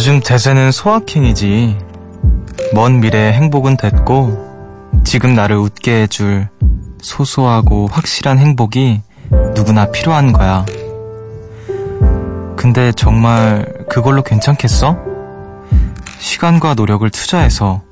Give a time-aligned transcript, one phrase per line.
[0.00, 1.76] 요즘 대세는 소확행이지.
[2.72, 4.34] 먼 미래의 행복은 됐고,
[5.04, 6.48] 지금 나를 웃게 해줄
[7.02, 9.02] 소소하고 확실한 행복이
[9.54, 10.64] 누구나 필요한 거야.
[12.56, 14.96] 근데 정말 그걸로 괜찮겠어?
[16.18, 17.82] 시간과 노력을 투자해서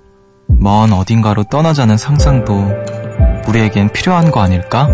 [0.47, 2.73] 먼 어딘가로 떠나자는 상상도
[3.47, 4.89] 우리에겐 필요한 거 아닐까?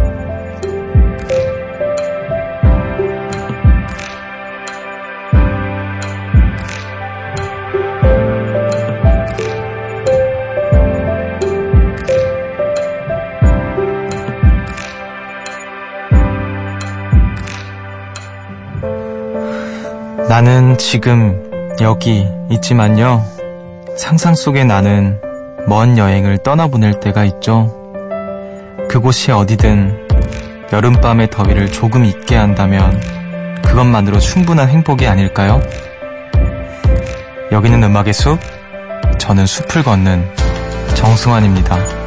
[20.28, 23.25] 나는 지금 여기 있지만요.
[23.97, 25.20] 상상 속의 나는
[25.69, 27.72] 먼 여행을 떠나보낼 때가 있죠.
[28.89, 30.08] 그곳이 어디든
[30.72, 33.00] 여름밤의 더위를 조금 잊게 한다면
[33.62, 35.61] 그것만으로 충분한 행복이 아닐까요?
[37.53, 38.38] 여기는 음악의 숲,
[39.19, 40.27] 저는 숲을 걷는
[40.94, 42.03] 정승환입니다.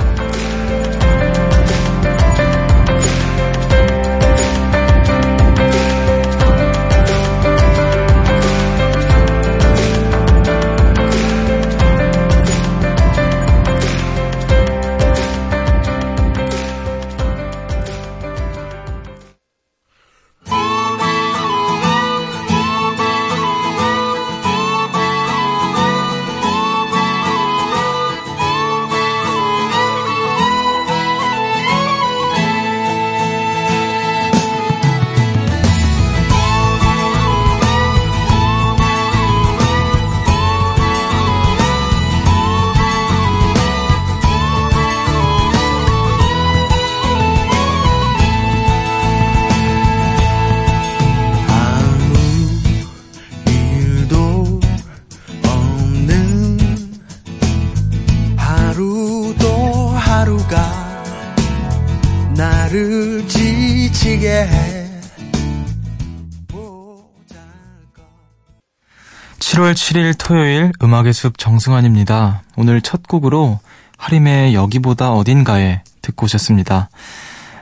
[69.67, 72.44] 7월 7일 토요일 음악의 숲 정승환입니다.
[72.55, 73.60] 오늘 첫 곡으로
[73.98, 76.89] 하림의 여기보다 어딘가에 듣고 오셨습니다.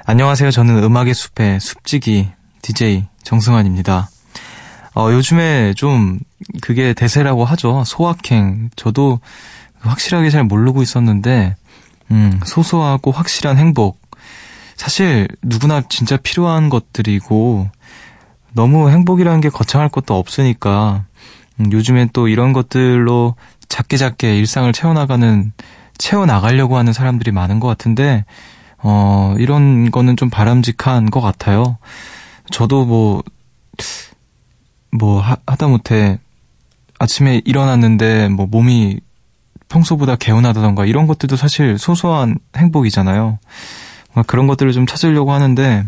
[0.06, 0.52] 안녕하세요.
[0.52, 2.30] 저는 음악의 숲의 숲지기
[2.62, 4.10] DJ 정승환입니다.
[4.94, 6.20] 어, 요즘에 좀
[6.62, 7.84] 그게 대세라고 하죠.
[7.86, 8.70] 소확행.
[8.76, 9.20] 저도
[9.80, 11.56] 확실하게 잘 모르고 있었는데,
[12.12, 14.00] 음, 소소하고 확실한 행복.
[14.76, 17.68] 사실 누구나 진짜 필요한 것들이고
[18.54, 21.05] 너무 행복이라는 게 거창할 것도 없으니까
[21.60, 23.36] 음, 요즘엔 또 이런 것들로
[23.70, 25.52] 작게 작게 일상을 채워나가는
[25.98, 28.26] 채워나가려고 하는 사람들이 많은 것 같은데
[28.78, 31.78] 어 이런 거는 좀 바람직한 것 같아요.
[32.52, 33.24] 저도 뭐뭐
[34.92, 36.20] 뭐 하다 못해
[37.00, 39.00] 아침에 일어났는데 뭐 몸이
[39.68, 43.40] 평소보다 개운하다던가 이런 것들도 사실 소소한 행복이잖아요.
[44.28, 45.86] 그런 것들을 좀 찾으려고 하는데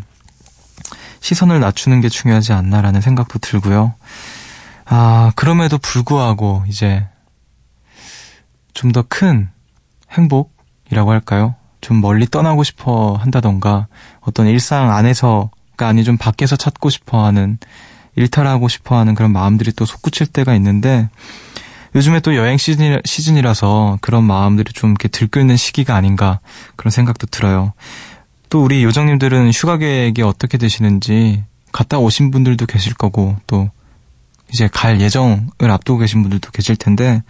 [1.22, 3.94] 시선을 낮추는 게 중요하지 않나라는 생각도 들고요.
[4.90, 7.06] 아, 그럼에도 불구하고 이제
[8.74, 9.50] 좀 더 큰
[10.12, 11.56] 행복이라고 할까요?
[11.82, 13.88] 좀 멀리 떠나고 싶어 한다던가
[14.22, 17.58] 어떤 일상 안에서가 아니 좀 밖에서 찾고 싶어 하는
[18.16, 21.10] 일탈하고 싶어 하는 그런 마음들이 또 솟구칠 때가 있는데
[21.96, 26.40] 요즘에 또 여행 시즌이, 시즌이라서 그런 마음들이 좀 이렇게 들끓는 시기가 아닌가
[26.76, 27.74] 그런 생각도 들어요.
[28.50, 33.70] 또 우리 요정님들은 휴가 계획이 어떻게 되시는지 갔다 오신 분들도 계실 거고 또
[34.52, 37.24] 이제 갈 예정을 앞두고 계신 분들도 계실 텐데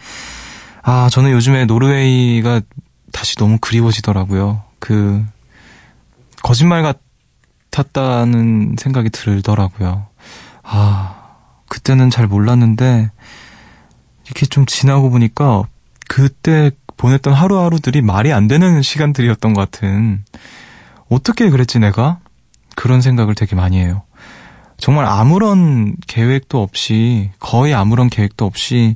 [0.83, 2.62] 아 저는 요즘에 노르웨이가
[3.12, 4.63] 다시 너무 그리워지더라고요.
[4.80, 5.25] 그
[6.44, 6.95] 거짓말
[7.71, 10.07] 같았다는 생각이 들더라고요.
[10.63, 11.15] 아
[11.68, 13.09] 그때는 잘 몰랐는데
[14.25, 15.63] 이렇게 좀 지나고 보니까
[16.07, 20.24] 그때 보냈던 하루하루들이 말이 안 되는 시간들이었던 것 같은
[21.09, 22.19] 어떻게 그랬지 내가?
[22.75, 24.03] 그런 생각을 되게 많이 해요.
[24.77, 28.95] 정말 아무런 계획도 없이, 거의 아무런 계획도 없이,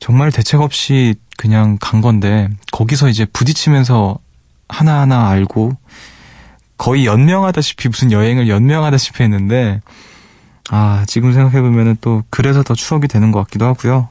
[0.00, 4.18] 정말 대책 없이 그냥 간 건데, 거기서 이제 부딪히면서
[4.68, 5.72] 하나하나 알고,
[6.78, 9.80] 거의 연명하다시피 무슨 여행을 연명하다시피 했는데,
[10.70, 14.08] 아, 지금 생각해보면은 또 그래서 더 추억이 되는 것 같기도 하고요.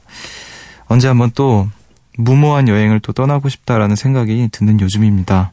[0.86, 1.68] 언제 한번 또
[2.16, 5.52] 무모한 여행을 또 떠나고 싶다라는 생각이 드는 요즘입니다.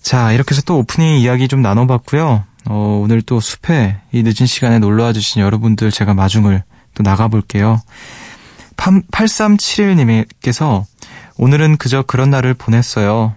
[0.00, 2.44] 자, 이렇게 해서 또 오프닝 이야기 좀 나눠봤고요.
[2.70, 6.62] 어, 오늘 또 숲에 이 늦은 시간에 놀러와 주신 여러분들 제가 마중을
[6.94, 7.80] 또 나가볼게요.
[8.76, 10.84] 8371님께서
[11.38, 13.34] 오늘은 그저 그런 날을 보냈어요.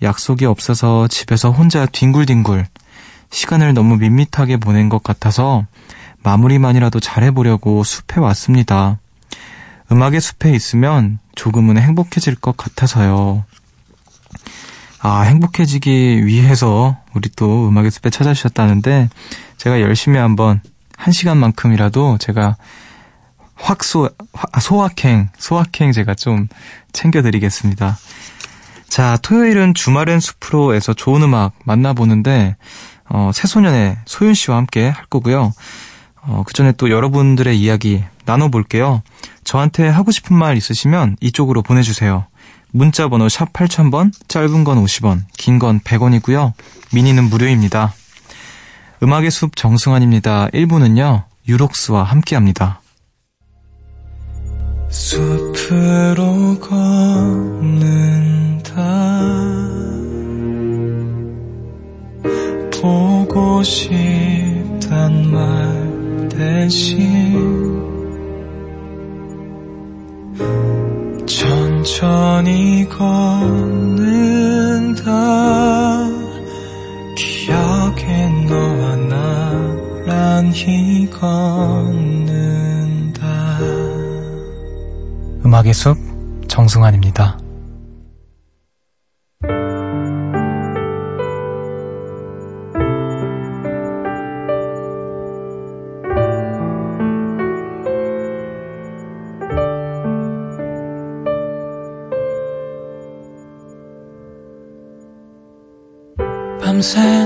[0.00, 2.66] 약속이 없어서 집에서 혼자 뒹굴뒹굴
[3.30, 5.66] 시간을 너무 밋밋하게 보낸 것 같아서
[6.22, 9.00] 마무리만이라도 잘해보려고 숲에 왔습니다.
[9.90, 13.44] 음악의 숲에 있으면 조금은 행복해질 것 같아서요.
[15.00, 19.08] 아, 행복해지기 위해서 우리 또 음악의 숲에 찾아주셨다는데
[19.56, 20.60] 제가 열심히 한번
[20.96, 22.56] 한 시간만큼이라도 제가
[23.54, 24.08] 확소,
[24.52, 26.48] 아, 소확행, 소확행 제가 좀
[26.92, 27.98] 챙겨드리겠습니다.
[28.88, 32.56] 자, 토요일은 주말엔 숲으로에서 좋은 음악 만나보는데,
[33.10, 35.52] 어, 새소년의 소윤 씨와 함께 할 거고요.
[36.22, 39.02] 어, 그 전에 또 여러분들의 이야기 나눠볼게요.
[39.44, 42.26] 저한테 하고 싶은 말 있으시면 이쪽으로 보내주세요.
[42.70, 46.52] 문자 번호 샵 8000번, 짧은 건 50원, 긴 건 100원이고요.
[46.92, 47.94] 미니는 무료입니다.
[49.02, 50.48] 음악의 숲 정승환입니다.
[50.48, 52.80] 1부는요, 유록스와 함께 합니다.
[54.88, 57.08] 숲으로 걷는다
[62.80, 67.78] 보고 싶단 말 대신
[71.26, 73.77] 천천히 걷
[85.58, 85.96] 음악의 숲
[86.46, 87.36] 정승환입니다.
[106.60, 107.17] 밤새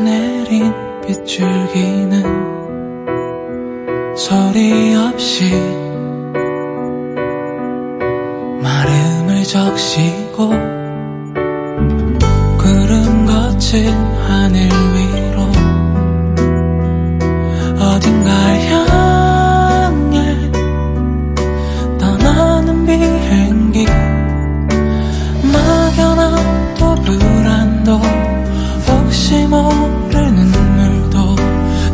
[29.32, 31.36] 혹시 모르는 물도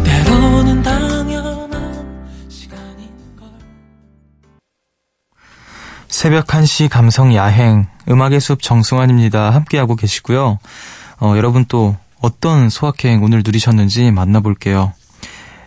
[0.03, 3.49] 때로는 당연한 시간인걸
[6.09, 9.51] 새벽 1시 감성 야행 음악의 숲 정승환입니다.
[9.51, 10.59] 함께하고 계시고요.
[11.21, 14.93] 어, 여러분 또 어떤 소확행 오늘 누리셨는지 만나볼게요.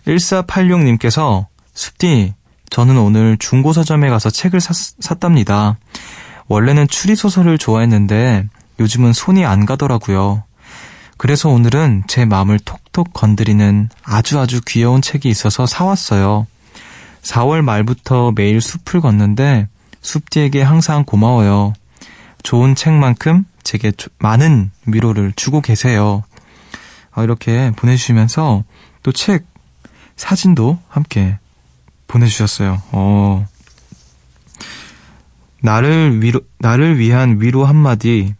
[0.06, 2.34] 1486님께서 숲디
[2.68, 5.78] 저는 오늘 중고 서점에 가서 책을 샀, 샀답니다.
[6.48, 8.46] 원래는 추리 소설을 좋아했는데
[8.78, 10.42] 요즘은 손이 안 가더라고요.
[11.16, 16.46] 그래서 오늘은 제 마음을 톡톡 건드리는 아주 아주 귀여운 책이 있어서 사왔어요.
[17.22, 19.68] 4월 말부터 매일 숲을 걷는데
[20.00, 21.74] 숲디에게 항상 고마워요.
[22.42, 26.24] 좋은 책만큼 제게 많은 위로를 주고 계세요.
[27.12, 28.64] 아, 이렇게 보내주시면서
[29.02, 29.44] 또 책
[30.16, 31.38] 사진도 함께
[32.08, 32.82] 보내주셨어요.
[32.92, 33.46] 어.
[35.60, 38.34] 나를 위로, 나를 위한 위로 한마디,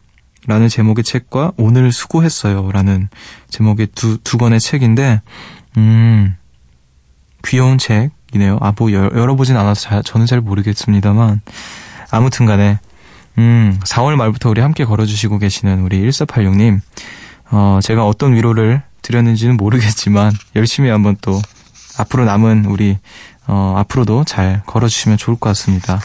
[0.46, 2.70] 라는 제목의 책과 오늘 수고했어요.
[2.72, 3.08] 라는
[3.48, 5.22] 제목의 두, 두 권의 책인데,
[5.76, 6.36] 음,
[7.44, 8.58] 귀여운 책이네요.
[8.60, 11.42] 아, 뭐, 열, 열어보진 않아서 잘, 저는 잘 모르겠습니다만,
[12.10, 12.80] 아무튼 간에,
[13.38, 16.80] 음, 4월 말부터 우리 함께 걸어주시고 계시는 우리 1486님,
[17.52, 21.40] 어, 제가 어떤 위로를 드렸는지는 모르겠지만, 열심히 한번 또,
[21.98, 22.98] 앞으로 남은 우리,
[23.46, 26.00] 어, 앞으로도 잘 걸어주시면 좋을 것 같습니다.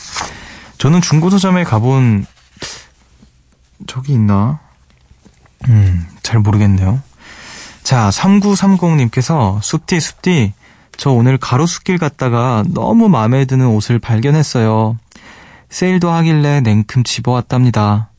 [0.77, 2.25] 저는 중고서점에 가본
[3.85, 4.59] 저기 있나?
[5.69, 7.01] 음, 잘 모르겠네요.
[7.83, 10.53] 자, 3930님께서 숲디 숲디
[10.97, 14.97] 저 오늘 가로수길 갔다가 너무 마음에 드는 옷을 발견했어요.
[15.69, 18.09] 세일도 하길래 냉큼 집어왔답니다.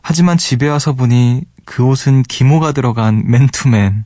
[0.00, 4.04] 하지만 집에 와서 보니 그 옷은 기모가 들어간 맨투맨.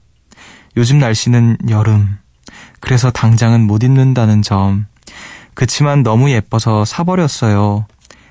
[0.76, 2.18] 요즘 날씨는 여름.
[2.80, 4.86] 그래서 당장은 못 입는다는 점.
[5.54, 7.86] 그치만 너무 예뻐서 사버렸어요.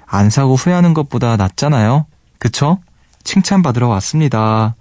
[0.06, 2.06] 안 사고 후회하는 것보다 낫잖아요?
[2.44, 2.80] 그쵸?
[3.24, 4.76] 칭찬받으러 왔습니다.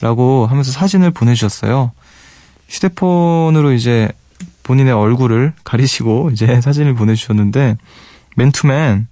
[0.00, 1.90] 라고 하면서 사진을 보내주셨어요.
[2.68, 4.08] 휴대폰으로 이제
[4.62, 7.76] 본인의 얼굴을 가리시고 이제 사진을 보내주셨는데,
[8.36, 9.08] 맨투맨,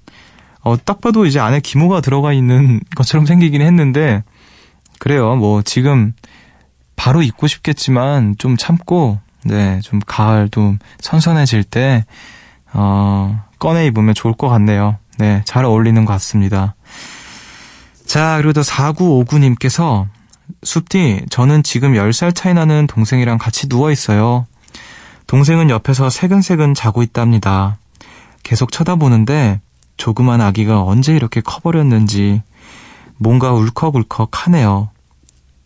[0.62, 4.22] 어, 딱 봐도 이제 안에 기모가 들어가 있는 것처럼 생기긴 했는데,
[5.00, 5.34] 그래요.
[5.34, 6.12] 뭐, 지금
[6.94, 12.04] 바로 입고 싶겠지만, 좀 참고, 네, 좀 가을 좀 선선해질 때,
[12.72, 14.96] 어, 꺼내 입으면 좋을 것 같네요.
[15.18, 16.76] 네, 잘 어울리는 것 같습니다.
[18.10, 20.08] 자, 그리고 또 4959님께서
[20.64, 24.46] 숲디, 저는 지금 10살 차이 나는 동생이랑 같이 누워 있어요.
[25.28, 27.78] 동생은 옆에서 새근새근 자고 있답니다.
[28.42, 29.60] 계속 쳐다보는데
[29.96, 32.42] 조그만 아기가 언제 이렇게 커버렸는지
[33.16, 34.90] 뭔가 울컥울컥 하네요.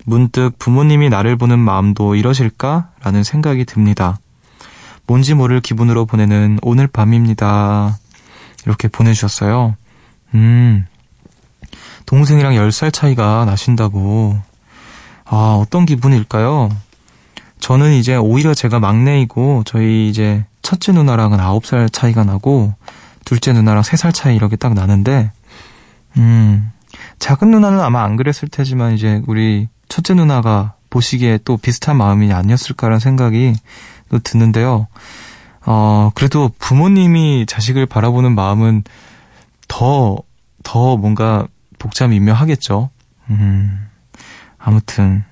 [0.05, 2.91] 문득 부모님이 나를 보는 마음도 이러실까?
[3.03, 4.19] 라는 생각이 듭니다.
[5.07, 7.97] 뭔지 모를 기분으로 보내는 오늘 밤입니다.
[8.67, 9.77] 이렇게 보내주셨어요.
[10.35, 10.85] 음,
[12.07, 14.39] 동생이랑 10살 차이가 나신다고.
[15.25, 16.71] 아, 어떤 기분일까요?
[17.61, 22.75] 저는 이제 오히려 제가 막내이고, 저희 이제 첫째 누나랑은 9살 차이가 나고,
[23.25, 25.31] 둘째 누나랑 3살 차이 이렇게 딱 나는데,
[26.19, 26.71] 음,
[27.19, 33.01] 작은 누나는 아마 안 그랬을 테지만, 이제 우리 첫째 누나가 보시기에 또 비슷한 마음이 아니었을까라는
[33.01, 33.55] 생각이
[34.11, 34.87] 또 드는데요.
[35.67, 38.85] 어, 그래도 부모님이 자식을 바라보는 마음은
[39.67, 40.19] 더,
[40.63, 41.47] 더 뭔가
[41.85, 42.91] 복잡미묘하겠죠.
[43.31, 43.89] 음,
[44.59, 45.25] 아무튼,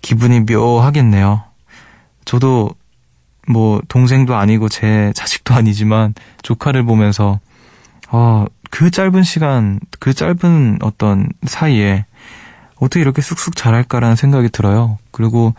[0.00, 1.42] 기분이 묘하겠네요.
[2.24, 2.70] 저도
[3.46, 7.40] 뭐, 동생도 아니고 제 자식도 아니지만 조카를 보면서,
[8.08, 12.06] 어, 그 짧은 시간, 그 짧은 어떤 사이에
[12.76, 14.98] 어떻게 이렇게 쑥쑥 자랄까라는 생각이 들어요.
[15.10, 15.54] 그리고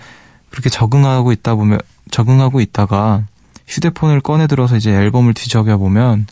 [0.50, 3.24] 그렇게 적응하고 있다 보면, 적응하고 있다가
[3.68, 6.28] 휴대폰을 꺼내 들어서 이제 앨범을 뒤적여 보면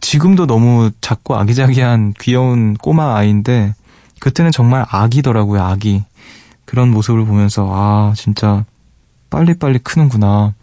[0.00, 3.74] 지금도 너무 작고 아기자기한 귀여운 꼬마 아이인데
[4.20, 6.04] 그때는 정말 아기더라고요, 아기.
[6.64, 8.64] 그런 모습을 보면서 아, 진짜
[9.30, 10.54] 빨리빨리 크는구나.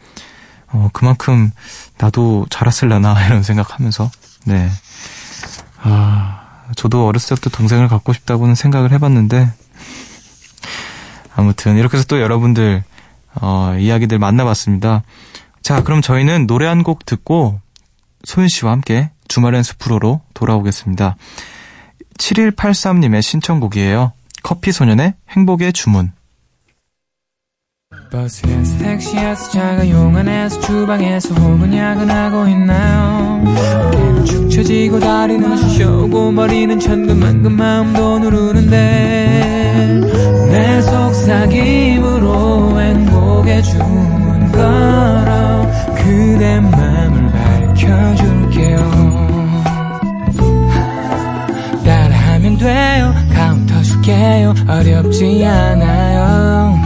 [0.71, 1.51] 어, 그만큼
[1.97, 4.09] 나도 자랐을라나 이런 생각하면서
[4.45, 4.69] 네.
[5.81, 6.41] 아,
[6.75, 9.51] 저도 어렸을 때부터 동생을 갖고 싶다고는 생각을 해봤는데
[11.35, 12.83] 아무튼 이렇게 해서 또 여러분들
[13.41, 15.03] 어, 이야기들 만나봤습니다.
[15.61, 17.59] 자, 그럼 저희는 노래 한 곡 듣고
[18.23, 21.17] 소윤 씨와 함께 주말엔 숲으로로 돌아오겠습니다.
[22.17, 24.13] 7183님의 신청곡이에요.
[24.43, 26.13] 커피 소년의 행복의 주문.
[28.11, 33.43] 버스에서 택시에서 자가용 안에서 주방에서 혹은 야근하고 있나요
[33.85, 40.01] 어깨는 축 처지고 다리는 쑤셔오고 머리는 천근만근 마음도 누르는데
[40.51, 46.88] 내 속삭임으로 행복의 주문 걸어 그대 맘
[47.99, 49.61] 을 밝혀줄게요.
[51.85, 53.13] 따라하면 돼요.
[53.33, 54.53] 가르쳐 줄게요.
[54.67, 56.79] 어렵지 않아요.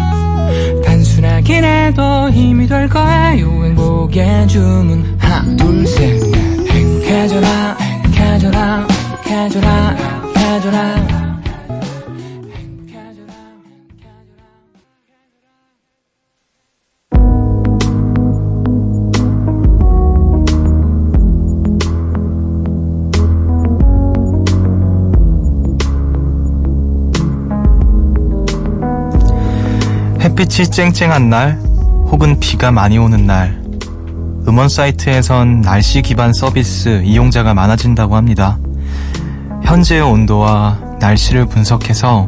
[0.84, 3.66] 단순하긴 해도 힘이 될 거예요.
[3.66, 5.16] 행복의 주문.
[5.20, 7.78] 하나 둘셋넷 행복해져라.
[7.78, 8.88] 행복해져라.
[9.26, 9.96] 행복해져라.
[9.96, 11.23] 행복해져라
[30.34, 31.60] 햇빛이 쨍쨍한 날
[32.08, 33.62] 혹은 비가 많이 오는 날
[34.48, 38.58] 음원 사이트에선 날씨 기반 서비스 이용자가 많아진다고 합니다.
[39.64, 42.28] 현재의 온도와 날씨를 분석해서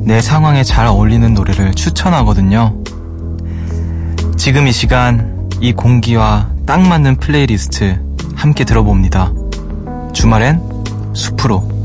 [0.00, 2.74] 내 상황에 잘 어울리는 노래를 추천하거든요.
[4.36, 8.00] 지금 이 시간 이 공기와 딱 맞는 플레이리스트
[8.34, 9.32] 함께 들어봅니다.
[10.12, 10.60] 주말엔
[11.12, 11.77] 숲으로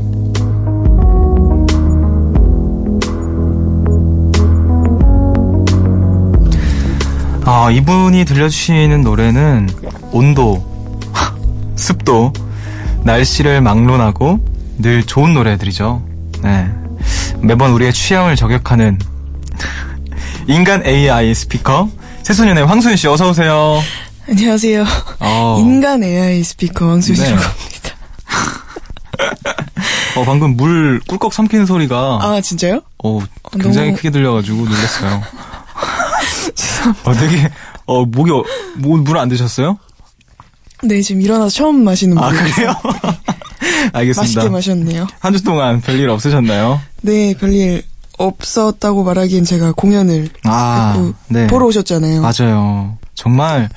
[7.46, 9.68] 아, 이분이 들려주시는 노래는
[10.12, 10.64] 온도,
[11.76, 12.32] 습도,
[13.02, 14.40] 날씨를 막론하고
[14.78, 16.02] 늘 좋은 노래들이죠.
[16.42, 16.68] 네.
[17.40, 18.98] 매번 우리의 취향을 저격하는
[20.48, 21.90] 인간 AI 스피커
[22.22, 23.80] 새소년의 황소연 씨 어서 오세요.
[24.28, 24.84] 안녕하세요.
[25.20, 27.36] 어, 인간 AI 스피커 황수희라고 네.
[27.36, 27.90] 합니다.
[30.16, 32.80] 어, 방금 물 꿀꺽 삼키는 소리가 아 진짜요?
[33.02, 33.20] 어,
[33.60, 35.22] 굉장히 너무- 크게 들려가지고 놀랐어요.
[37.04, 37.50] 어, 되게
[37.86, 38.30] 어 목이
[39.02, 39.78] 물안 드셨어요?
[40.82, 42.74] 네 지금 일어나서 처음 마시는 아 물이라서 그래요?
[43.92, 44.20] 알겠습니다.
[44.22, 45.06] 맛있게 마셨네요.
[45.20, 46.80] 한 주 동안 별일 없으셨나요?
[47.02, 47.82] 네 별일
[48.18, 51.46] 없었다고 말하기엔 제가 공연을 아, 그 네.
[51.46, 52.22] 보러 오셨잖아요.
[52.22, 52.96] 맞아요.
[53.14, 53.68] 정말,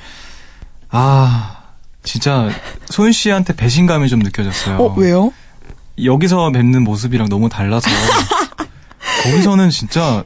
[0.89, 1.57] 아,
[2.03, 2.49] 진짜,
[2.89, 4.77] 소윤 씨한테 배신감이 좀 느껴졌어요.
[4.77, 5.31] 어 왜요?
[6.03, 7.89] 여기서 뵙는 모습이랑 너무 달라서.
[9.23, 10.23] 거기서는 진짜,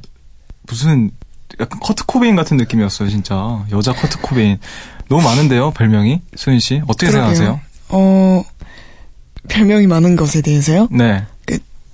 [0.67, 1.11] 무슨,
[1.59, 3.65] 약간 커트 코베인 같은 느낌이었어요, 진짜.
[3.71, 4.57] 여자 커트 코베인.
[5.09, 6.21] 너무 많은데요, 별명이?
[6.35, 6.81] 소윤 씨?
[6.87, 7.35] 어떻게 그러게요.
[7.35, 7.59] 생각하세요?
[7.89, 8.43] 어
[9.49, 10.87] 별명이 많은 것에 대해서요?
[10.91, 11.25] 네.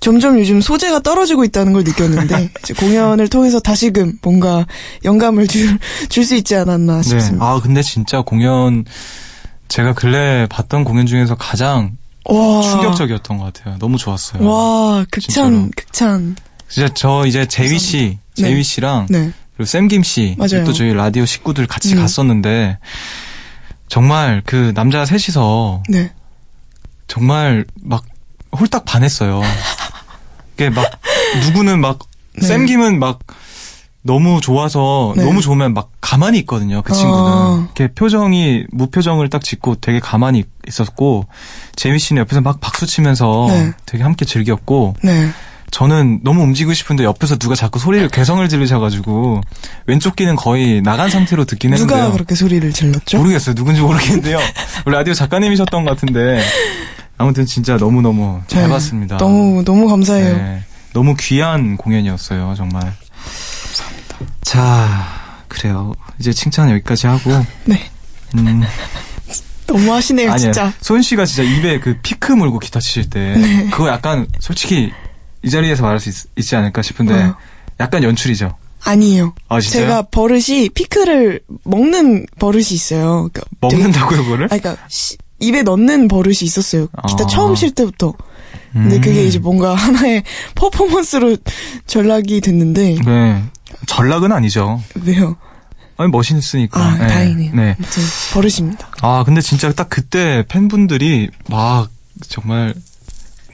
[0.00, 4.64] 점점 요즘 소재가 떨어지고 있다는 걸 느꼈는데 공연을 통해서 다시금 뭔가
[5.04, 5.76] 영감을 줄
[6.08, 7.02] 줄 수 있지 않았나 네.
[7.02, 7.44] 싶습니다.
[7.44, 8.84] 아, 근데 진짜 공연,
[9.66, 11.96] 제가 근래 봤던 공연 중에서 가장
[12.26, 13.76] 와 충격적이었던 것 같아요.
[13.80, 14.46] 너무 좋았어요.
[14.48, 15.70] 와 극찬 진짜로.
[15.76, 16.36] 극찬
[16.68, 18.42] 진짜 저 이제 재휘 씨, 네.
[18.44, 20.64] 재휘 씨랑 네 그리고 샘김 씨, 맞아요.
[20.64, 21.98] 또 저희 라디오 식구들 같이 음.
[21.98, 22.78] 갔었는데
[23.88, 26.12] 정말 그 남자 셋이서 네.
[27.08, 28.04] 정말 막
[28.56, 29.42] 홀딱 반했어요.
[30.54, 30.86] 이게 막
[31.44, 31.98] 누구는 막
[32.40, 32.46] 네.
[32.46, 33.18] 샘김은 막
[34.02, 35.24] 너무 좋아서 네.
[35.24, 36.82] 너무 좋으면 막 가만히 있거든요.
[36.82, 37.68] 그 친구는 아.
[37.74, 41.26] 이렇게 표정이 무표정을 딱 짓고 되게 가만히 있었고
[41.74, 43.72] 재미 씨는 옆에서 막 박수 치면서 네.
[43.86, 45.30] 되게 함께 즐겼고 네.
[45.70, 49.40] 저는 너무 움직이고 싶은데 옆에서 누가 자꾸 소리를 개성을 지르셔가지고
[49.86, 52.12] 왼쪽 귀는 거의 나간 상태로 듣긴 누가 했는데요.
[52.12, 53.18] 그렇게 소리를 질렀죠?
[53.18, 53.54] 모르겠어요.
[53.54, 54.38] 누군지 모르겠는데요.
[54.86, 56.42] 라디오 작가님이셨던 것 같은데
[57.18, 58.68] 아무튼 진짜 너무 너무 잘 네.
[58.68, 59.18] 봤습니다.
[59.18, 60.36] 너무 너무 감사해요.
[60.36, 60.62] 네.
[60.94, 62.80] 너무 귀한 공연이었어요, 정말.
[62.82, 64.18] 감사합니다.
[64.42, 65.92] 자, 그래요.
[66.18, 67.44] 이제 칭찬 여기까지 하고.
[67.64, 67.90] 네.
[68.36, 68.62] 음,
[69.66, 70.38] 너무 하시네요, 아니야.
[70.38, 70.72] 진짜.
[70.80, 73.68] 소연 씨가 진짜 입에 그 피크 물고 기타 치실 때 네.
[73.70, 74.92] 그거 약간 솔직히
[75.42, 77.36] 이 자리에서 말할 수 있, 지 않을까 싶은데 어.
[77.80, 78.56] 약간 연출이죠.
[78.84, 79.34] 아니에요.
[79.48, 79.82] 아, 진짜요?
[79.82, 83.28] 제가 버릇이 피크를 먹는 버릇이 있어요.
[83.32, 84.44] 그러니까 먹는다고요, 그거를?
[84.46, 86.88] 아, 그러니까 시- 입에 넣는 버릇이 있었어요.
[87.08, 87.26] 기타 아.
[87.26, 88.14] 처음 칠 때부터.
[88.72, 89.00] 근데 음.
[89.00, 90.22] 그게 이제 뭔가 하나의
[90.54, 91.36] 퍼포먼스로
[91.86, 93.42] 전락이 됐는데 네.
[93.86, 94.82] 전락은 아니죠.
[95.04, 95.36] 왜요?
[95.96, 96.80] 아니, 멋있으니까.
[96.80, 97.06] 아, 네.
[97.08, 97.54] 다행이네요.
[97.54, 97.76] 네.
[97.78, 98.02] 아무튼
[98.32, 98.88] 버릇입니다.
[99.02, 101.88] 아, 근데 진짜 딱 그때 팬분들이 막
[102.28, 102.74] 정말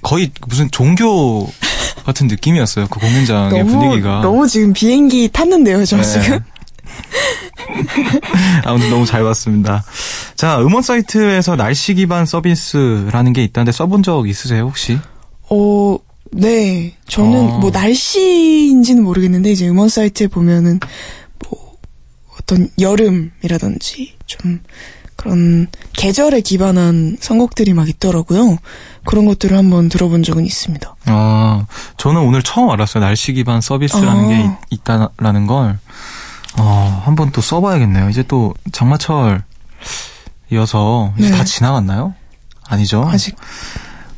[0.03, 1.50] 거의 무슨 종교
[2.04, 2.87] 같은 느낌이었어요.
[2.88, 4.20] 그 공연장의 너무 분위기가.
[4.20, 6.02] 너무 지금 비행기 탔는데요, 저 네.
[6.02, 6.40] 지금.
[8.64, 9.84] 아무튼 너무 잘 봤습니다.
[10.37, 14.99] 자, 음원 사이트에서 날씨 기반 서비스라는 게 있다는데 써본 적 있으세요, 혹시?
[15.50, 15.99] 어,
[16.32, 16.94] 네.
[17.08, 17.58] 저는 어.
[17.58, 20.80] 뭐 날씨인지는 모르겠는데 이제 음원 사이트에 보면은
[21.49, 21.76] 뭐
[22.38, 24.61] 어떤 여름이라든지 좀
[25.16, 28.58] 그런 계절에 기반한 선곡들이 막 있더라고요.
[29.04, 30.96] 그런 것들을 한번 들어본 적은 있습니다.
[31.06, 33.02] 아, 저는 오늘 처음 알았어요.
[33.04, 34.28] 날씨 기반 서비스라는 아.
[34.28, 35.78] 게 있, 있다라는 걸.
[36.58, 38.10] 어, 한번 또 써봐야겠네요.
[38.10, 39.43] 이제 또 장마철
[40.52, 41.36] 이어서 이제 네.
[41.36, 42.14] 다 지나갔나요?
[42.67, 43.06] 아니죠?
[43.06, 43.36] 아직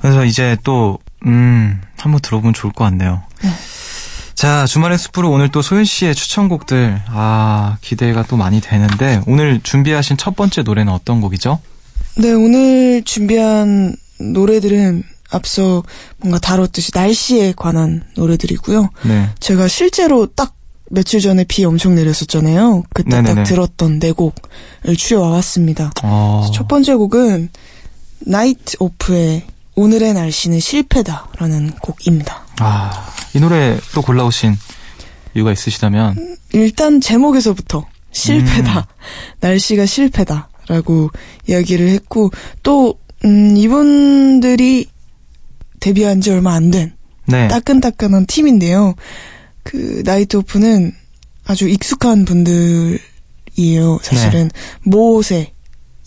[0.01, 3.23] 그래서 이제 또, 음, 한번 들어보면 좋을 것 같네요.
[3.43, 3.51] 네.
[4.35, 10.19] 자, 주말의 숲으로 오늘 또 소연 씨의 추천곡들, 아, 기대가 또 많이 되는데, 오늘 준비하신
[10.19, 11.59] 첫 번째 노래는 어떤 곡이죠?
[12.19, 15.83] 네, 오늘 준비한 노래들은 앞서
[16.19, 18.91] 뭔가 다뤘듯이 날씨에 관한 노래들이고요.
[19.07, 19.29] 네.
[19.41, 20.55] 제가 실제로 딱
[20.91, 22.85] 며칠 전에 비 엄청 내렸었잖아요.
[22.95, 23.35] 그때 네네네.
[23.35, 25.93] 딱 들었던 네 곡을 추려와봤습니다.
[26.05, 27.49] 어, 첫 번째 곡은
[28.21, 29.43] 나이트 오프의
[29.75, 32.47] 오늘의 날씨는 실패다라는 곡입니다.
[32.61, 34.57] 아, 이 노래 또 골라오신
[35.35, 38.87] 이유가 있으시다면, 일단 제목에서부터 실패다.
[39.41, 41.11] 날씨가 실패다라고
[41.49, 42.31] 이야기를 했고
[42.63, 44.87] 또 음, 이분들이
[45.81, 46.95] 데뷔한 지 얼마 안 된
[47.29, 47.49] 네.
[47.49, 48.95] 따끈따끈한 팀인데요.
[49.63, 50.93] 그 나이트 오프는
[51.45, 53.99] 아주 익숙한 분들이에요.
[54.03, 54.51] 사실은
[54.85, 55.53] 모세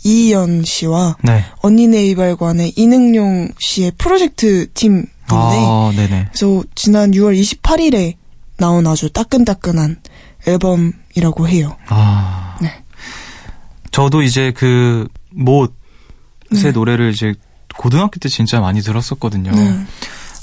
[0.06, 1.44] 이희연 씨와 네.
[1.62, 5.92] 언니네 이발관의 이능용 씨의 프로젝트 팀인데 아.
[5.94, 8.14] 그래서 지난 6월 28일에
[8.58, 10.02] 나온 아주 따끈따끈한
[10.48, 11.76] 앨범이라고 해요.
[11.88, 12.58] 아.
[12.62, 12.72] 네.
[13.92, 15.74] 저도 이제 그, 못의
[16.52, 16.72] 네.
[16.72, 17.34] 노래를 이제
[17.78, 19.52] 고등학교 때 진짜 많이 들었었거든요.
[19.52, 19.80] 네.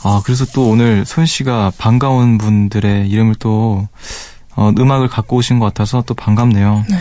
[0.04, 3.88] 아, 그래서 또 오늘 소연 씨가 반가운 분들의 이름을 또,
[4.54, 6.84] 어, 음악을 갖고 오신 것 같아서 또 반갑네요.
[6.88, 6.96] 네.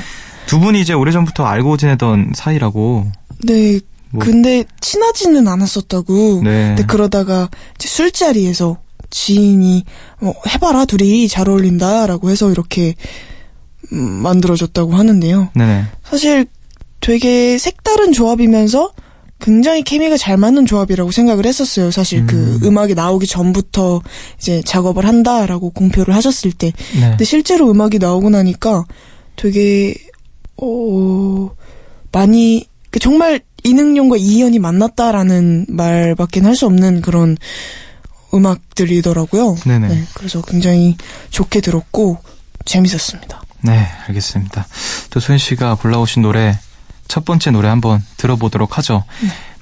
[0.47, 3.11] 두 분이 이제 오래전부터 알고 지내던 사이라고.
[3.43, 3.79] 네.
[4.11, 6.41] 뭐- 근데 친하지는 않았었다고.
[6.43, 6.67] 네.
[6.69, 8.77] 근데 그러다가 술자리에서
[9.09, 9.83] 지인이
[10.21, 12.95] 어, 해봐라 둘이 잘 어울린다라고 해서 이렇게
[13.93, 15.49] 음, 만들어졌다고 하는데요.
[15.53, 15.85] 네네.
[16.03, 16.47] 사실
[17.05, 18.91] 되게 색다른 조합이면서
[19.39, 21.91] 굉장히 케미가 잘 맞는 조합이라고 생각을 했었어요.
[21.91, 22.59] 사실 그 음.
[22.63, 24.01] 음악이 나오기 전부터
[24.39, 26.73] 이제 작업을 한다라고 공표를 하셨을 때.
[26.95, 27.09] 네.
[27.09, 28.85] 근데 실제로 음악이 나오고 나니까
[29.35, 29.93] 되게
[30.57, 31.51] 어
[32.11, 37.37] 많이 그 정말 이능용과 이희연이 만났다라는 말밖엔 할수 없는 그런
[38.33, 39.57] 음악들이더라고요.
[39.63, 39.87] 네네.
[39.89, 40.97] 네, 그래서 굉장히
[41.29, 42.17] 좋게 들었고
[42.65, 43.43] 재밌었습니다.
[43.61, 44.65] 네, 알겠습니다.
[45.11, 46.57] 또 소연 씨가 골라오신 노래,
[47.07, 49.03] 첫 번째 노래 한번 들어보도록 하죠.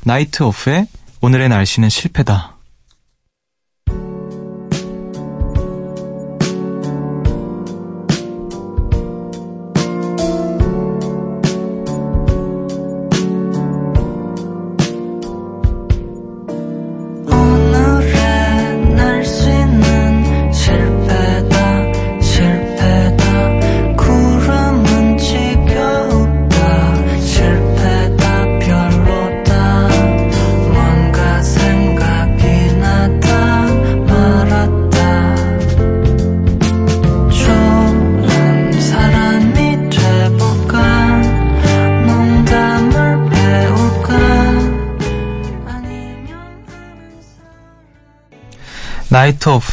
[0.04, 0.88] 나이트 오프의
[1.22, 2.53] 오늘의 날씨는 실패다.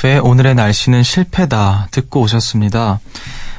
[0.00, 3.00] 오프의 오늘의 날씨는 실패다 듣고 오셨습니다.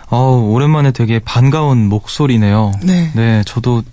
[0.10, 2.74] 어우, 오랜만에 되게 반가운 목소리네요.
[2.84, 3.12] 네.
[3.16, 3.84] 네, 저도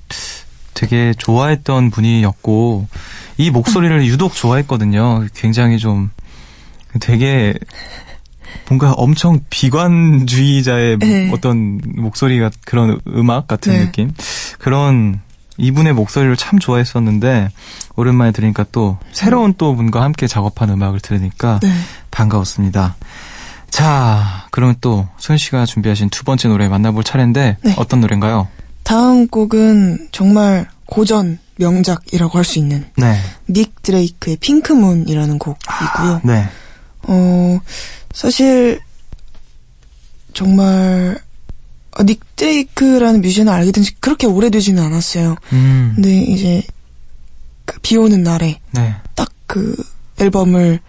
[0.75, 2.89] 되게 좋아했던 분이었고,
[3.37, 5.27] 이 목소리를 유독 좋아했거든요.
[5.35, 6.11] 굉장히 좀
[7.01, 7.55] 되게
[8.69, 11.31] 뭔가 엄청 비관주의자의 네.
[11.33, 13.85] 어떤 목소리가 그런 음악 같은 네.
[13.85, 14.13] 느낌?
[14.59, 15.21] 그런
[15.59, 17.51] 이분의 목소리를 참 좋아했었는데,
[17.97, 21.73] 오랜만에 들으니까 또 새로운 또 분과 함께 작업한 음악을 들으니까 네.
[22.11, 22.97] 반가웠습니다.
[23.71, 27.75] 자, 그러면 또 소연 씨가 준비하신 두 번째 노래 만나볼 차례인데 네.
[27.77, 28.49] 어떤 노래인가요?
[28.83, 33.21] 다음 곡은 정말 고전 명작이라고 할 수 있는 네.
[33.51, 36.21] 닉 드레이크의 핑크문이라는 곡이고요.
[36.25, 36.49] 네.
[37.03, 37.59] 어,
[38.15, 38.81] 사실,
[40.33, 41.28] 정말, 어,
[42.05, 45.37] 닉 드레이크라는 뮤지션을 알게 된 지 그렇게 오래되지는 않았어요.
[45.53, 45.93] 음.
[45.95, 46.63] 근데 이제,
[47.65, 48.95] 그, 비 오는 날에 네.
[49.15, 49.77] 딱그
[50.21, 50.81] 앨범을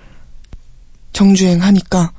[1.14, 2.12] 정주행 하니까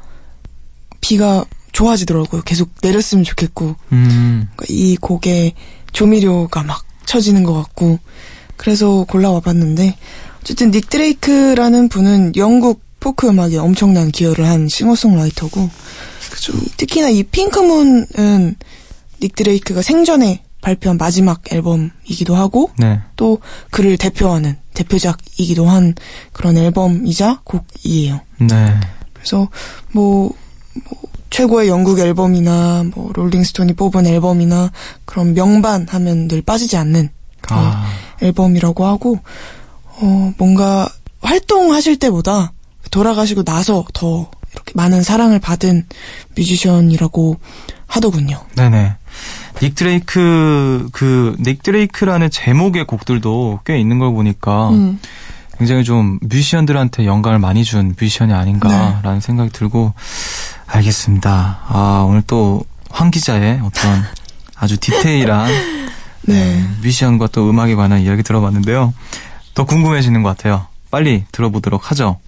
[1.00, 2.42] 비가 좋아지더라고요.
[2.42, 4.48] 계속 내렸으면 좋겠고, 음.
[4.56, 5.54] 그러니까 이 곡에
[5.92, 7.98] 조미료가 막 쳐지는 것 같고,
[8.56, 9.96] 그래서 골라와 봤는데,
[10.40, 15.70] 어쨌든 닉 드레이크라는 분은 영국 포크 음악에 엄청난 기여를 한 싱어송라이터고,
[16.32, 16.52] 그죠.
[16.58, 18.56] 이- 특히나 이 핑크문은
[19.20, 23.00] 닉 드레이크가 생전에 발표한 마지막 앨범이기도 하고, 네.
[23.16, 23.38] 또
[23.70, 25.94] 그를 대표하는 대표작이기도 한
[26.32, 28.20] 그런 앨범이자 곡이에요.
[28.38, 28.80] 네.
[29.14, 29.48] 그래서
[29.92, 30.30] 뭐,
[30.84, 34.70] 뭐 최고의 영국 앨범이나 뭐 롤링스톤이 뽑은 앨범이나
[35.04, 37.08] 그런 명반 하면 늘 빠지지 않는
[37.48, 37.86] 아.
[38.20, 39.18] 앨범이라고 하고
[40.00, 40.88] 어 뭔가
[41.20, 42.52] 활동하실 때보다
[42.90, 45.86] 돌아가시고 나서 더 이렇게 많은 사랑을 받은
[46.36, 47.36] 뮤지션이라고
[47.86, 48.44] 하더군요.
[48.56, 48.96] 네네.
[49.62, 54.98] 닉 드레이크, 그, 닉 드레이크라는 제목의 곡들도 꽤 있는 걸 보니까 음.
[55.58, 59.92] 굉장히 좀 뮤지션들한테 영감을 많이 준 뮤지션이 아닌가라는 생각이 들고,
[60.66, 61.60] 알겠습니다.
[61.68, 64.02] 아, 오늘 또 황 기자의 어떤
[64.56, 65.48] 아주 디테일한
[66.22, 66.34] 네.
[66.34, 68.92] 네, 뮤지션과 또 음악에 관한 이야기 들어봤는데요.
[69.54, 70.66] 더 궁금해지는 것 같아요.
[70.90, 72.18] 빨리 들어보도록 하죠.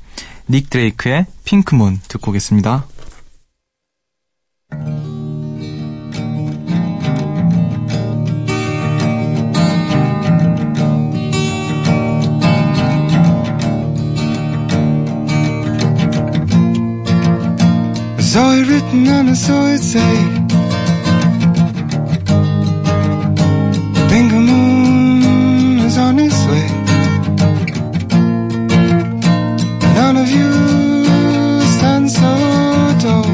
[0.48, 2.86] 닉 드레이크의 핑크문 듣고 오겠습니다.
[18.32, 20.14] Saw it written and I saw it say
[24.32, 26.68] the moon is on its way
[29.98, 30.50] None of you
[31.74, 32.32] stand so
[33.02, 33.28] tall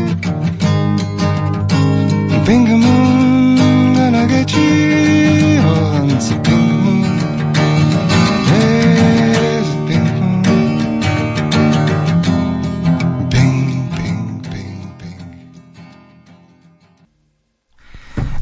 [2.46, 3.07] Pink moon,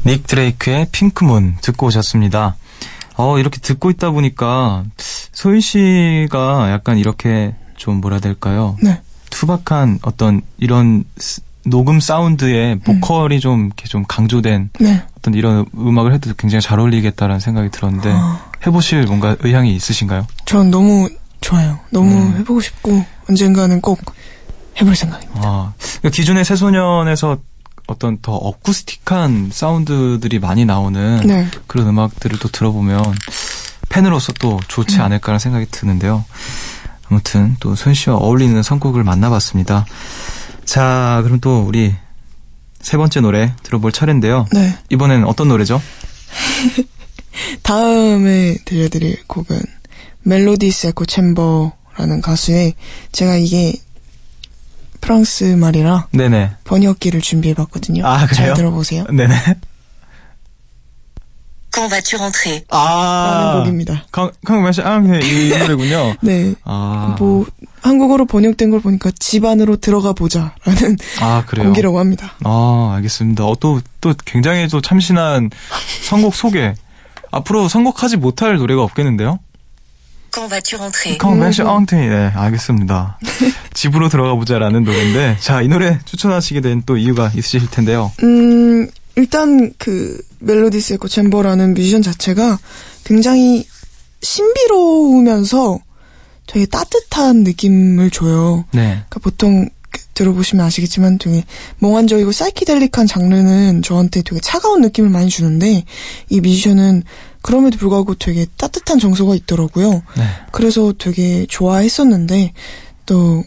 [0.07, 2.55] 닉 드레이크의 핑크문 듣고 오셨습니다.
[3.17, 4.83] 어, 이렇게 듣고 있다 보니까
[5.33, 8.77] 소윤 씨가 약간 이렇게 좀 뭐라 해야 될까요?
[8.81, 9.01] 네.
[9.29, 15.03] 투박한 어떤 이런 스- 녹음 사운드에 보컬이 좀 이렇게 좀 강조된 네.
[15.17, 18.45] 어떤 이런 음악을 해도 굉장히 잘 어울리겠다라는 생각이 들었는데 아.
[18.65, 20.25] 해보실 뭔가 의향이 있으신가요?
[20.45, 21.09] 전 너무
[21.41, 21.79] 좋아요.
[21.91, 22.37] 너무 음.
[22.37, 23.99] 해보고 싶고 언젠가는 꼭
[24.79, 25.41] 해볼 생각입니다.
[25.43, 27.39] 아, 그러니까 기존의 새소년에서
[27.87, 31.47] 어떤 더 어쿠스틱한 사운드들이 많이 나오는 네.
[31.67, 33.01] 그런 음악들을 또 들어보면
[33.89, 36.25] 팬으로서 또 좋지 않을까라는 생각이 드는데요.
[37.09, 39.85] 아무튼 또 소연 씨와 어울리는 선곡을 만나봤습니다.
[40.65, 41.95] 자, 그럼 또 우리
[42.81, 44.45] 세 번째 노래 들어볼 차례인데요.
[44.51, 44.77] 네.
[44.89, 45.81] 이번엔 어떤 노래죠?
[47.63, 49.59] 다음에 들려드릴 곡은
[50.23, 52.73] 멜로디스 에코 챔버라는 가수의
[53.13, 53.73] 제가 이게
[55.07, 56.51] 프랑스 말이라 네네.
[56.65, 58.05] 번역기를 준비해봤거든요.
[58.05, 58.47] 아, 그래요?
[58.47, 59.05] 잘 들어보세요.
[59.05, 59.33] 네네.
[61.71, 63.31] Quand vas-tu rentrer 아.
[63.31, 64.03] 라는 곡입니다.
[64.11, 66.15] 강, 강매씨, 아, 네, 이 노래군요.
[66.21, 66.55] 네.
[66.65, 67.15] 아.
[67.17, 67.45] 뭐
[67.81, 71.67] 한국어로 번역된 걸 보니까 집 안으로 들어가 보자 라는 아, 그래요?
[71.69, 72.33] 곡이라고 합니다.
[72.43, 73.45] 아, 알겠습니다.
[73.45, 75.51] 어, 또, 또 굉장히 또 참신한
[76.03, 76.73] 선곡 소개.
[77.31, 79.39] 앞으로 선곡하지 못할 노래가 없겠는데요?
[80.31, 82.07] Quand vas-tu rentrer 컴매시 엉테이.
[82.07, 83.19] 네, 알겠습니다.
[83.73, 88.11] 집으로 들어가 보자라는 노래인데, 자, 이 노래 추천하시게 된 또 이유가 있으실 텐데요.
[88.23, 92.59] 음, 일단 그 멜로디스 에코 챔버라는 뮤지션 자체가
[93.03, 93.65] 굉장히
[94.21, 95.79] 신비로우면서
[96.45, 98.65] 되게 따뜻한 느낌을 줘요.
[98.71, 99.03] 네.
[99.09, 101.43] 그러니까 보통 그 들어보시면 아시겠지만 되게
[101.79, 105.83] 몽환적이고 사이키델릭한 장르는 저한테 되게 차가운 느낌을 많이 주는데
[106.29, 107.03] 이 뮤지션은
[107.41, 109.91] 그럼에도 불구하고 되게 따뜻한 정서가 있더라고요.
[109.91, 110.23] 네.
[110.51, 112.53] 그래서 되게 좋아했었는데
[113.05, 113.43] 또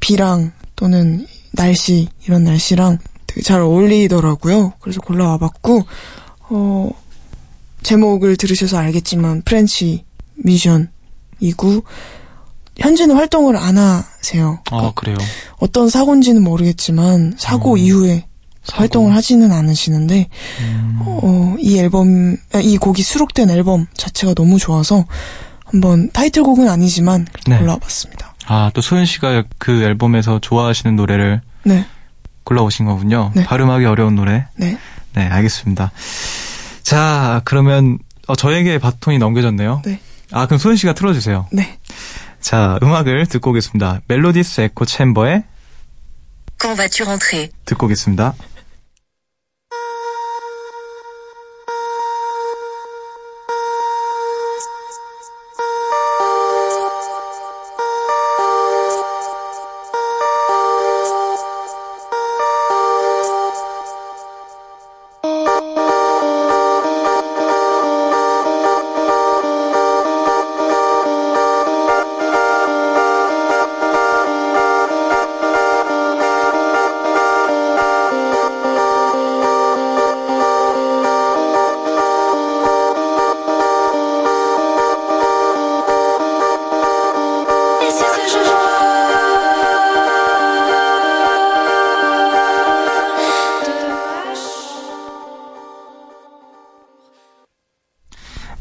[0.00, 4.74] 비랑 또는 날씨 이런 날씨랑 되게 잘 어울리더라고요.
[4.80, 5.84] 그래서 골라와봤고
[6.50, 6.90] 어
[7.82, 10.04] 제목을 들으셔서 알겠지만 French
[10.36, 11.84] 뮤지션이고
[12.78, 14.60] 현재는 활동을 안 하세요.
[14.70, 15.16] 아, 그래요.
[15.58, 18.26] 어떤 사고인지는 모르겠지만 사고 어, 이후에.
[18.72, 20.28] 활동을 하지는 않으시는데
[20.60, 25.04] 음, 어, 이 앨범 아, 이 곡이 수록된 앨범 자체가 너무 좋아서
[25.64, 27.58] 한번 타이틀곡은 아니지만 네.
[27.58, 28.34] 골라봤습니다.
[28.46, 31.86] 아, 또 소연 씨가 그 앨범에서 좋아하시는 노래를 네,
[32.44, 33.32] 골라오신 거군요.
[33.34, 33.44] 네.
[33.44, 34.46] 발음하기 어려운 노래.
[34.56, 34.78] 네,
[35.14, 35.92] 네, 알겠습니다.
[36.82, 39.82] 자, 그러면 어, 저에게 바톤이 넘겨졌네요.
[39.84, 40.00] 네,
[40.30, 41.46] 아, 그럼 소연 씨가 틀어주세요.
[41.52, 41.78] 네.
[42.40, 44.00] 자, 음악을 듣고 오겠습니다.
[44.06, 45.44] 멜로디스 에코 챔버의
[46.60, 48.34] Quand vas-tu rentrer 듣고 오겠습니다.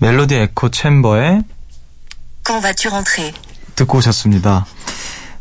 [0.04, 1.44] 멜로디 에코 챔버의
[2.46, 3.32] Quand vas-tu rentrer
[3.76, 4.66] 듣고 오셨습니다.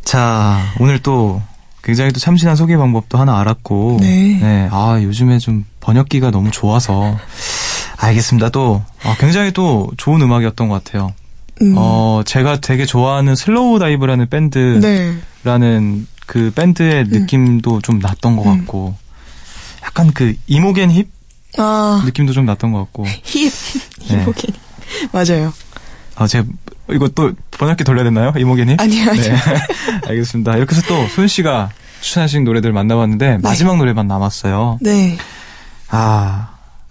[0.04, 1.42] 자, 오늘 또
[1.82, 4.68] 굉장히 또 참신한 소개 방법도 하나 알았고, 네.
[4.70, 7.18] 아, 요즘에 좀 번역기가 너무 좋아서,
[7.96, 8.50] 알겠습니다.
[8.50, 11.12] 또, 아, 굉장히 또 좋은 음악이었던 것 같아요.
[11.60, 14.80] 음, 어, 제가 되게 좋아하는 슬로우 다이브라는 밴드라는
[15.98, 18.58] 네, 그 밴드의 느낌도 좀 났던 것 음.
[18.58, 18.94] 같고,
[19.82, 21.08] 약간 그 이모겐 힙
[21.58, 23.52] 아, 느낌도 좀 났던 것 같고, 힙,
[24.08, 24.22] 네.
[24.22, 24.48] 이보게
[25.12, 25.52] 맞아요.
[26.14, 26.44] 아, 제가
[26.90, 28.32] 이거 또 번역기 돌려야 되나요?
[28.36, 28.80] 이모겐 힙?
[28.80, 29.22] 아니요, 아니요.
[29.22, 29.36] 네.
[30.08, 30.56] 알겠습니다.
[30.56, 34.78] 이렇게 해서 또 소연 씨가 추천하신 노래들 만나봤는데 마지막 노래만 남았어요.
[34.80, 35.16] 네,
[35.88, 36.50] 아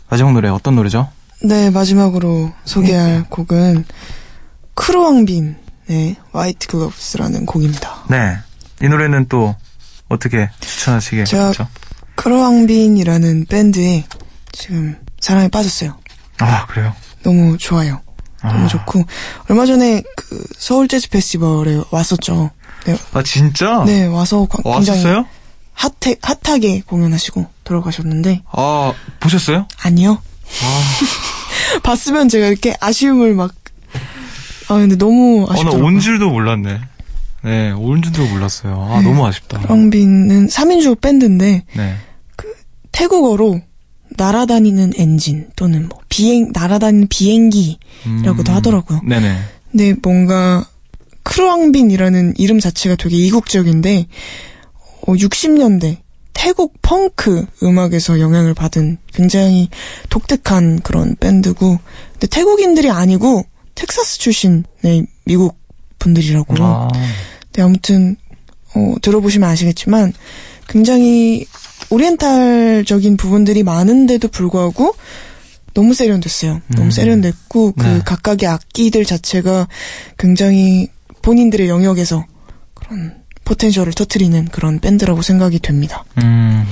[0.09, 1.09] 마지막 노래 어떤 노래죠?
[1.43, 3.85] 네 마지막으로 소개할 곡은
[4.73, 8.03] 크로왕빈의 화이트 글러브스라는 곡입니다.
[8.09, 8.37] 네.
[8.81, 9.55] 이 노래는 또
[10.09, 11.67] 어떻게 추천하시게 제가- 됐죠?
[12.15, 14.03] 크로왕빈이라는 밴드에
[14.51, 15.95] 지금 사랑에 빠졌어요.
[16.41, 16.93] 아 그래요.
[17.23, 18.01] 너무 좋아요.
[18.41, 18.67] 너무 아.
[18.67, 19.03] 좋고
[19.49, 22.49] 얼마 전에 그 서울 재즈 페스티벌에 왔었죠.
[22.85, 23.83] 네, 아 진짜?
[23.85, 25.25] 네 와서 과- 굉장히 왔었어요?
[25.73, 29.67] 핫해, 핫하게 공연하시고 돌아가셨는데 아 보셨어요?
[29.83, 30.21] 아니요.
[30.63, 30.81] 아,
[31.83, 33.53] 봤으면 제가 이렇게 아쉬움을 막
[34.69, 35.81] 아 근데 너무 어, 아쉽더라고요.
[35.81, 36.79] 나온 줄도 몰랐네.
[37.43, 38.87] 네, 온 줄도 몰랐어요.
[38.89, 39.03] 아 네.
[39.07, 39.59] 너무 아쉽다.
[39.59, 41.97] 크루앙빈은 3인조 밴드인데 네.
[42.93, 43.61] 태국어로
[44.17, 49.01] 날아다니는 엔진 또는 뭐 비행 날아다니는 비행기라고도 음, 하더라고요.
[49.07, 49.37] 네네.
[49.71, 50.65] 근데 뭔가
[51.23, 54.07] 크루앙빈이라는 이름 자체가 되게 이국적인데
[55.07, 55.97] 어, 60년대
[56.33, 59.69] 태국 펑크 음악에서 영향을 받은 굉장히
[60.09, 61.79] 독특한 그런 밴드고
[62.13, 63.45] 근데 태국인들이 아니고
[63.75, 65.57] 텍사스 출신의 미국
[65.99, 66.55] 분들이라고.
[66.59, 66.89] 아,
[67.53, 68.15] 네, 아무튼
[68.75, 70.13] 어, 들어보시면 아시겠지만
[70.67, 71.45] 굉장히
[71.91, 74.95] 오리엔탈적인 부분들이 많은데도 불구하고
[75.73, 76.53] 너무 세련됐어요.
[76.53, 76.61] 음.
[76.75, 78.01] 너무 세련됐고 그 네.
[78.03, 79.67] 각각의 악기들 자체가
[80.17, 80.87] 굉장히
[81.21, 82.25] 본인들의 영역에서
[82.73, 86.03] 그런 포텐셜을 터트리는 그런 밴드라고 생각이 됩니다.
[86.21, 86.65] 음,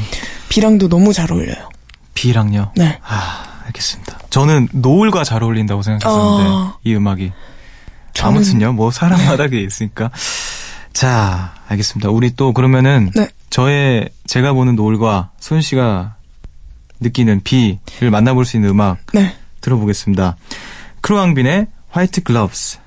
[0.50, 1.70] 비랑도 너무 잘 어울려요.
[2.14, 2.72] 비랑요.
[2.76, 2.98] 네.
[3.04, 4.20] 아, 알겠습니다.
[4.30, 6.78] 저는 노을과 잘 어울린다고 생각했었는데 아.
[6.84, 7.32] 이 음악이
[8.14, 8.74] 저는- 아무튼요.
[8.74, 10.12] 뭐 사람마다 그게 있으니까.
[10.94, 12.10] 자, 알겠습니다.
[12.10, 13.28] 우리 또 그러면은 네.
[13.50, 16.16] 저의 제가 보는 노을과 소연 씨가
[17.00, 19.36] 느끼는 비를 만나볼 수 있는 음악 네.
[19.62, 20.36] 들어보겠습니다.
[21.02, 22.80] 크루왕빈의 화이트 글러브스.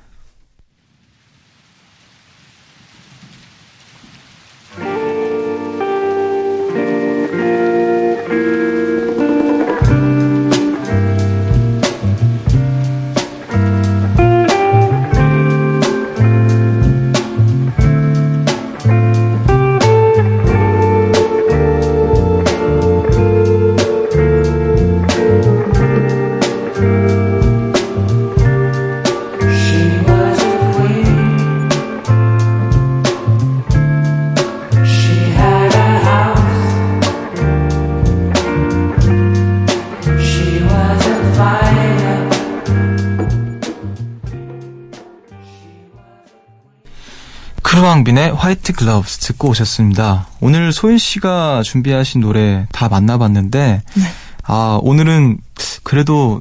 [48.02, 50.26] 크루왕빈의 화이트 글러브스 듣고 오셨습니다.
[50.40, 54.02] 오늘 소인 씨가 준비하신 노래 다 만나봤는데, 네.
[54.44, 55.38] 아, 오늘은
[55.82, 56.40] 그래도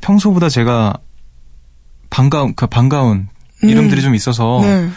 [0.00, 0.94] 평소보다 제가
[2.08, 3.28] 반가운, 그 반가운
[3.62, 4.90] 이름들이 좀 있어서 네.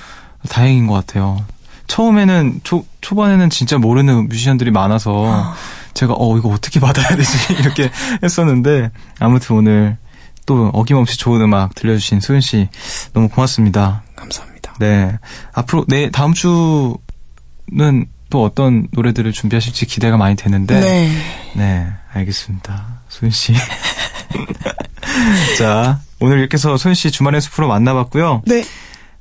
[0.49, 1.43] 다행인 것 같아요.
[1.87, 5.55] 처음에는, 초, 초반에는 진짜 모르는 뮤지션들이 많아서 아.
[5.93, 7.53] 제가, 어, 이거 어떻게 받아야 되지?
[7.59, 7.89] 이렇게
[8.21, 9.97] 했었는데, 아무튼 오늘
[10.45, 12.69] 또 어김없이 좋은 음악 들려주신 소연 씨,
[13.13, 14.03] 너무 고맙습니다.
[14.15, 14.52] 감사합니다.
[14.83, 15.17] 네.
[15.53, 16.97] 앞으로, 네, 다음 주는
[18.29, 20.79] 또 어떤 노래들을 준비하실지 기대가 많이 되는데.
[20.79, 21.11] 네.
[21.55, 23.01] 네, 알겠습니다.
[23.09, 23.53] 소연 씨.
[25.57, 28.41] 자, 오늘 이렇게 해서 소연 씨 주말의 숲으로 만나봤고요.
[28.45, 28.63] 네.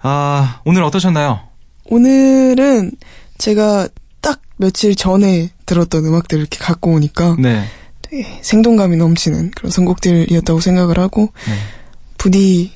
[0.01, 1.41] 아, 오늘 어떠셨나요?
[1.85, 2.93] 오늘은
[3.39, 3.89] 제가
[4.21, 7.65] 딱 며칠 전에 들었던 음악들을 이렇게 갖고 오니까 네.
[8.03, 11.55] 되게 생동감이 넘치는 그런 선곡들이었다고 생각을 하고 네.
[12.19, 12.73] 부디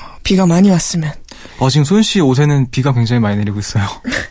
[0.00, 1.12] 어, 비가 많이 왔으면
[1.58, 3.84] 어, 지금 소연 씨 옷에는 비가 굉장히 많이 내리고 있어요.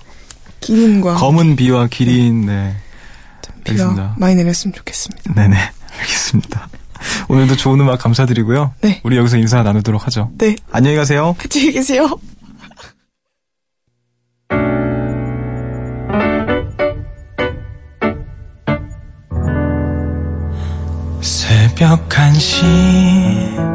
[0.61, 2.75] 기린과 검은 비와 기린, 네.
[3.63, 4.15] 비가 알겠습니다.
[4.17, 5.33] 많이 내렸으면 좋겠습니다.
[5.33, 5.57] 네네.
[5.99, 6.69] 알겠습니다.
[7.27, 8.73] 오늘도 좋은 음악 감사드리고요.
[8.81, 9.01] 네.
[9.03, 10.31] 우리 여기서 인사 나누도록 하죠.
[10.37, 10.55] 네.
[10.71, 11.35] 안녕히 가세요.
[11.39, 12.09] 안녕히 계세요.
[21.21, 23.74] 새벽 1시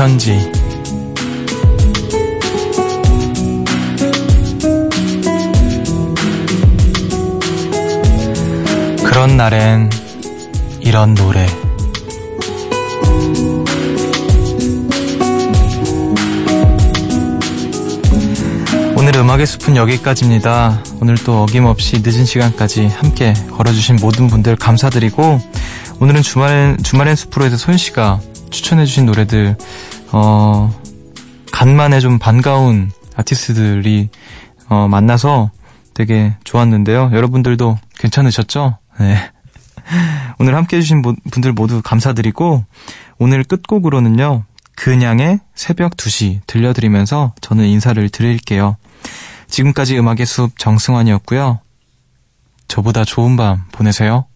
[0.00, 0.50] 반편지
[9.04, 9.90] 그런 날엔
[10.80, 11.46] 이런 노래
[18.96, 20.82] 오늘 음악의 숲은 여기까지입니다.
[21.02, 25.42] 오늘 또 어김없이 늦은 시간까지 함께 걸어주신 모든 분들 감사드리고
[26.00, 29.56] 오늘은 주말 주말엔 숲으로에서 소연 씨가 추천해주신 노래들
[30.12, 30.72] 어
[31.52, 34.08] 간만에 좀 반가운 아티스트들이
[34.68, 35.50] 어 만나서
[35.94, 37.10] 되게 좋았는데요.
[37.12, 38.78] 여러분들도 괜찮으셨죠?
[39.00, 39.16] 네.
[40.38, 42.64] 오늘 함께 해주신 모- 분들 모두 감사드리고
[43.18, 44.44] 오늘 끝곡으로는요.
[44.76, 48.76] 그냥의 새벽 2시 들려드리면서 저는 인사를 드릴게요.
[49.48, 51.58] 지금까지 음악의 숲 정승환이었고요.
[52.68, 54.26] 저보다 좋은 밤 보내세요.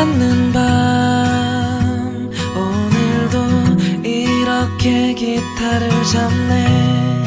[0.00, 2.30] 않는 밤.
[2.56, 3.38] 오늘도
[4.02, 7.26] 이렇게 기타를 잡네.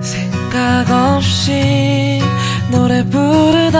[0.00, 2.20] 생각 없이
[2.72, 3.70] 노래 부르